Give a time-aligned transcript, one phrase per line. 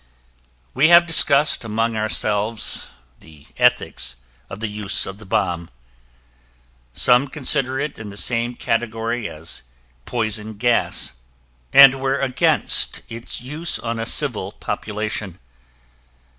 [0.73, 4.15] We have discussed among ourselves the ethics
[4.49, 5.69] of the use of the bomb.
[6.91, 9.61] Some consider it in the same category as
[10.07, 11.19] poison gas
[11.71, 15.37] and were against its use on a civil population.